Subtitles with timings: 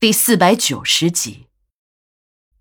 [0.00, 1.48] 第四百九十集。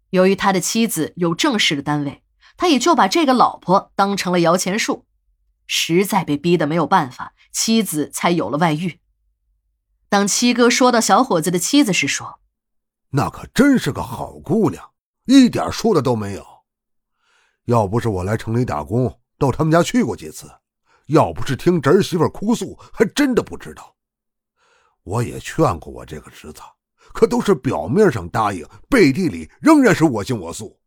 [0.09, 2.23] 由于他的妻子有正式的单位，
[2.57, 5.05] 他也就把这个老婆当成了摇钱树。
[5.67, 9.01] 实在被逼得没有办法，妻子才有了外遇。
[10.09, 12.39] 当七哥说到小伙子的妻子时，说
[13.13, 14.93] ：“那可真是个好姑娘，
[15.25, 16.43] 一点说的都没有。
[17.65, 20.49] 要不是我来城里打工，到他们家去过几次，
[21.05, 23.95] 要不是听侄媳妇哭诉，还真的不知道。
[25.03, 26.63] 我也劝过我这个侄子。”
[27.17, 30.79] 可都是表面上答应，背地里仍然是我行我素。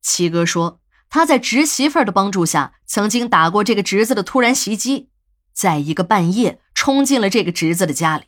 [0.00, 5.10] 七哥说，他在侄媳妇的帮助下，曾经打过这个侄子的突然袭击，
[5.52, 8.24] 在一个半夜冲进了这个侄子的家里。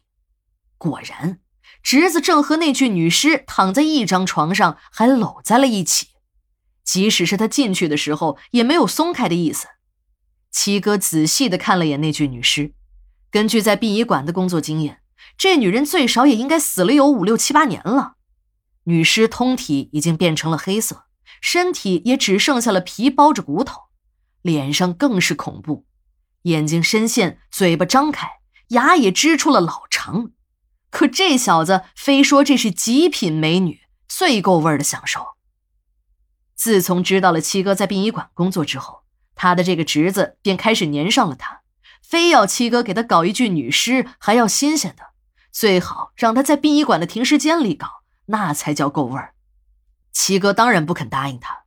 [0.79, 1.41] 果然，
[1.83, 6.11] 侄子正和那具女尸躺在一张床上，还搂在了一起。
[6.85, 9.67] 即使是他进去的时候，也没有松开的意思。
[10.53, 12.75] 七哥仔细的看了眼那具女尸，
[13.29, 15.01] 根据在殡仪馆的工作经验。
[15.37, 18.15] 这女人最少也应该死了有五六七八年了，
[18.85, 21.07] 女尸通体已经变成了黑色，
[21.41, 23.83] 身体也只剩下了皮包着骨头，
[24.43, 25.87] 脸上更是恐怖，
[26.43, 28.29] 眼睛深陷，嘴巴张开，
[28.69, 30.31] 牙也支出了老长。
[30.91, 35.35] 可这小子非说这是极品美女，最够味儿的享受。
[36.55, 39.03] 自从知道了七哥在殡仪馆工作之后，
[39.35, 41.63] 他的这个侄子便开始粘上了他，
[42.01, 45.14] 非要七哥给他搞一具女尸，还要新鲜的。
[45.55, 47.87] 最好让他在殡仪馆的停尸间里搞，
[48.27, 49.35] 那才叫够味儿。
[50.13, 51.61] 七哥当然不肯答应他。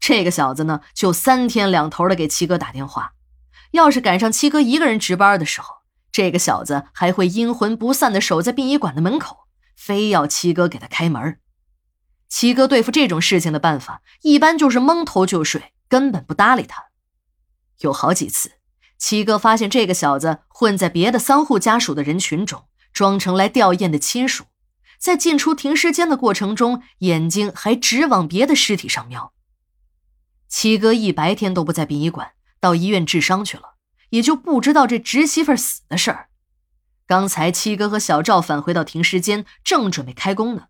[0.00, 3.12] 这个小子呢，就三天两头的给七哥打电话。
[3.70, 5.76] 要是赶上七哥一个人值班的时候，
[6.10, 11.38] 这个小子还会阴魂不散的守在殡仪馆的门口，非要七哥给他开门。
[12.28, 16.86] 七哥对付这种事情的办法，一般就是蒙头就睡，根本不搭理他。
[17.78, 18.54] 有好几次，
[18.98, 22.64] 七哥发现这个小子混在别的丧户家属的人群中。
[22.98, 24.46] 装成来吊唁的亲属，
[24.98, 29.32] 在进出停尸间的过程中，眼睛还直往别的尸体上瞄。
[30.48, 33.76] 七哥一白天都不在殡仪馆，到医院治伤去了，
[34.10, 36.28] 也就不知道这侄媳妇死的事儿。
[37.06, 40.64] 刚才七哥和小赵返回到停尸间，正准备开工呢，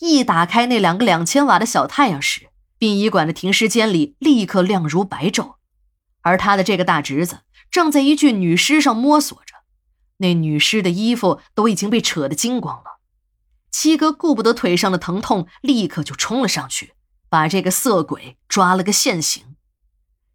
[0.00, 5.54] 一打开那两个两千瓦的小太阳时，殡仪馆的停尸间里立刻亮如白昼，
[6.20, 7.38] 而他的这个大侄子
[7.70, 9.49] 正在一具女尸上摸索着。
[10.20, 13.00] 那女尸的衣服都已经被扯得精光了，
[13.70, 16.94] 七哥顾不得腿上的疼痛，立刻就冲了上去，
[17.28, 19.56] 把这个色鬼抓了个现行。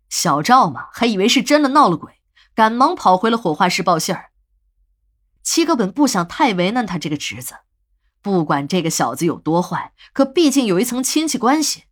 [0.10, 2.14] 小赵嘛，还以为是真的闹了鬼，
[2.56, 4.32] 赶忙跑回了火化室报信儿。
[5.44, 7.58] 七哥本不想太为难他这个侄子，
[8.22, 11.84] 不管这个小子有多坏，可毕竟有一层亲戚关系。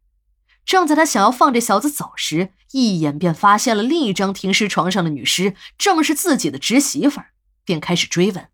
[0.65, 7.32] 正在他想要放这小子走时，一眼便发现了另一张停尸床上的女尸，正是自己的侄媳妇儿。
[7.65, 8.49] 便开始追问。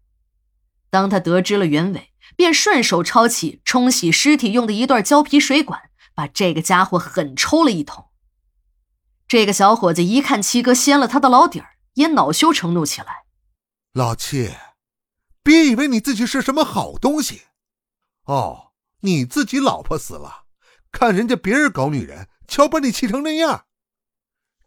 [0.89, 8.05] 当他得知了原委，便顺手抄起冲洗尸体用的一段胶皮水管，把这个家伙狠抽了一通。
[9.27, 13.25] 这个小伙子一看七哥掀了他的老底儿，也恼羞成怒起来
[13.93, 14.51] ：“老七，
[15.43, 17.43] 别以为你自己是什么好东西！
[18.25, 18.71] 哦，
[19.01, 20.45] 你自己老婆死了，
[20.91, 23.65] 看人家别人搞女人，瞧把你气成那样。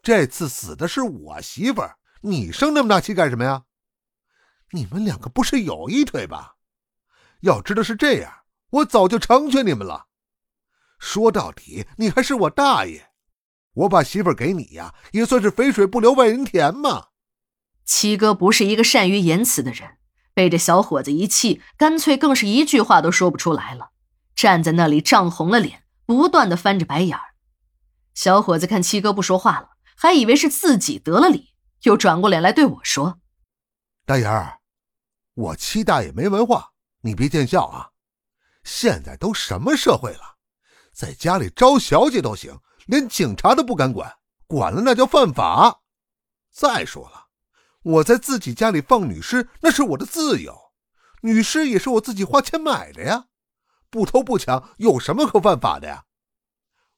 [0.01, 3.65] 这次死的是我媳妇儿，你生那么大气干什么呀？”
[4.73, 6.57] 你们两个不是有一腿吧？
[7.41, 8.33] 要知道是这样，
[8.71, 10.07] 我早就成全你们了。
[10.99, 13.11] 说到底，你还是我大爷，
[13.75, 17.09] 我把媳妇给你呀，也算是肥水不流外人田嘛。
[17.85, 19.99] 七哥不是一个善于言辞的人，
[20.33, 23.91] 被这小伙子一气，干脆更是一句话都说不出来了，
[24.35, 27.35] 站在那里涨红了脸，不断的翻着白眼儿。
[28.15, 33.19] 小伙子看七哥不说话了，还以为是自己得了理，又转过脸来对我说
[34.07, 34.61] ：“大眼儿。”
[35.35, 37.91] 我七大爷没文化，你别见笑啊！
[38.65, 40.37] 现在都什么社会了，
[40.93, 44.15] 在家里招小姐都行，连警察都不敢管，
[44.47, 45.81] 管了那叫犯法。
[46.51, 47.29] 再说了，
[47.83, 50.55] 我在自己家里放女尸，那是我的自由，
[51.23, 53.29] 女尸也是我自己花钱买的呀，
[53.89, 56.05] 不偷不抢有什么可犯法的呀？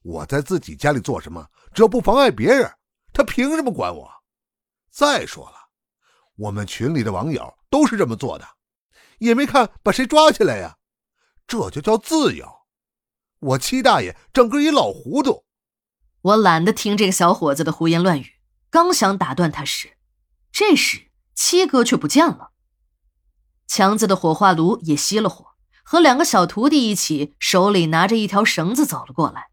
[0.03, 2.71] 我在自己家里做什么，只要不妨碍别人，
[3.13, 4.11] 他凭什么管我？
[4.91, 5.57] 再说了。
[6.37, 8.47] 我们群里的网友都是这么做的，
[9.19, 10.77] 也没看把谁抓起来呀，
[11.45, 12.47] 这就叫自由。
[13.41, 15.45] 我七大爷整个一老糊涂。
[16.23, 18.35] 我懒得听这个小伙子的胡言乱语，
[18.71, 19.97] 刚想打断他时，
[20.53, 22.53] 这时七哥却不见了。
[23.67, 25.45] 强子的火化炉也熄了火，
[25.83, 29.49] 和两个小徒弟一起，手里拿着一条绳子走了过来。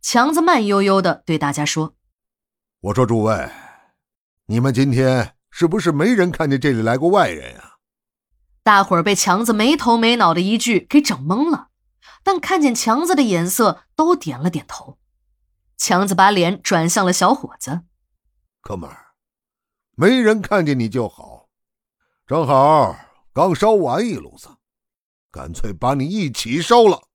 [0.00, 1.96] 强子慢悠悠的对大家说
[2.82, 3.50] ：“我说诸位，
[4.46, 7.76] 你们今天。”是不是没人看见这里来过外人啊？
[8.62, 11.68] 大伙儿被强子没头没脑的一句给整懵了，
[12.22, 14.98] 但看见强子的眼色，都点了点头。
[15.76, 17.80] 强子把脸转向了小伙子
[18.60, 19.14] ：“哥们儿，
[19.96, 21.48] 没人看见你就好，
[22.26, 22.96] 正好
[23.32, 24.48] 刚烧完一炉子，
[25.30, 27.08] 干脆把你一起烧了。”